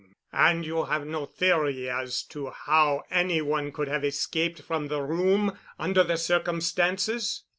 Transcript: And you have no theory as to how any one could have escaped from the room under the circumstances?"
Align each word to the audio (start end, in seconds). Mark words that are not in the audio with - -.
And 0.33 0.65
you 0.65 0.85
have 0.85 1.05
no 1.05 1.27
theory 1.27 1.87
as 1.87 2.23
to 2.29 2.49
how 2.49 3.03
any 3.11 3.39
one 3.39 3.71
could 3.71 3.87
have 3.87 4.03
escaped 4.03 4.63
from 4.63 4.87
the 4.87 5.03
room 5.03 5.55
under 5.77 6.03
the 6.03 6.17
circumstances?" 6.17 7.43